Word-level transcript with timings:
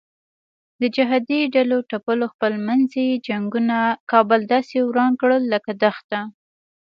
د 0.81 0.83
جهادي 0.95 1.41
ډلو 1.55 1.77
ټپلو 1.89 2.25
خپل 2.33 2.53
منځي 2.67 3.07
جنګونو 3.27 3.79
کابل 4.11 4.41
داسې 4.53 4.75
وران 4.85 5.11
کړ 5.21 5.31
لکه 5.53 5.71
دښته. 5.81 6.19